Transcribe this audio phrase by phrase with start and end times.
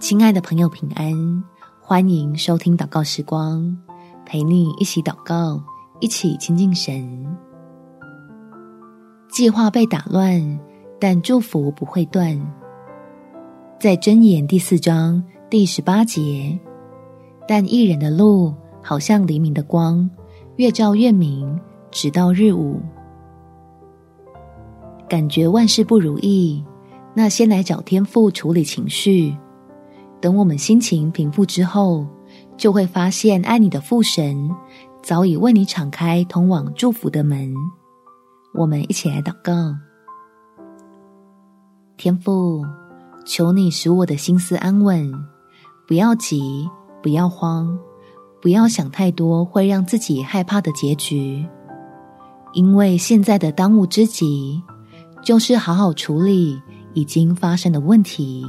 [0.00, 1.44] 亲爱的朋友，平安！
[1.78, 3.76] 欢迎收听祷告时光，
[4.24, 5.62] 陪你一起祷告，
[6.00, 7.36] 一起亲近神。
[9.28, 10.58] 计划被打乱，
[10.98, 12.34] 但祝福不会断。
[13.78, 16.58] 在箴言第四章第十八节，
[17.46, 20.08] 但义人的路好像黎明的光，
[20.56, 21.60] 越照越明，
[21.90, 22.80] 直到日午。
[25.10, 26.64] 感觉万事不如意，
[27.12, 29.36] 那先来找天父处理情绪。
[30.20, 32.06] 等我们心情平复之后，
[32.56, 34.50] 就会发现爱你的父神
[35.02, 37.54] 早已为你敞开通往祝福的门。
[38.52, 39.74] 我们一起来祷告：
[41.96, 42.62] 天父，
[43.24, 45.10] 求你使我的心思安稳，
[45.86, 46.68] 不要急，
[47.02, 47.78] 不要慌，
[48.42, 51.46] 不要想太多会让自己害怕的结局，
[52.52, 54.62] 因为现在的当务之急
[55.22, 56.60] 就是好好处理
[56.92, 58.44] 已经发生的问题。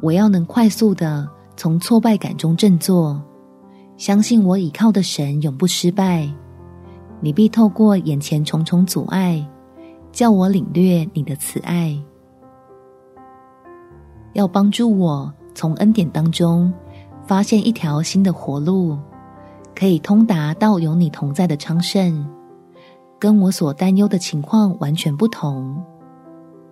[0.00, 3.22] 我要能快速的从挫败感中振作，
[3.96, 6.28] 相信我倚靠的神永不失败。
[7.20, 9.46] 你必透过眼前重重阻碍，
[10.12, 11.98] 叫我领略你的慈爱，
[14.34, 16.70] 要帮助我从恩典当中
[17.26, 18.98] 发现一条新的活路，
[19.74, 22.28] 可以通达到有你同在的昌盛，
[23.18, 25.82] 跟我所担忧的情况完全不同。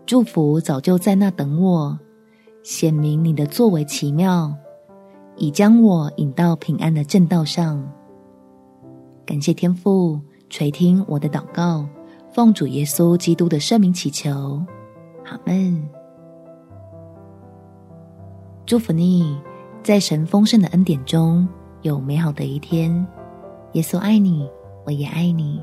[0.04, 1.98] 祝福早就在那等我。
[2.62, 4.54] 显明你的作为奇妙，
[5.36, 7.82] 已将我引到平安的正道上。
[9.26, 11.84] 感谢天父垂听我的祷告，
[12.32, 14.30] 奉主耶稣基督的圣名祈求，
[15.24, 15.88] 阿门。
[18.64, 19.36] 祝福你，
[19.82, 21.46] 在神丰盛的恩典中
[21.82, 23.04] 有美好的一天。
[23.72, 24.48] 耶稣爱你，
[24.84, 25.60] 我也爱你。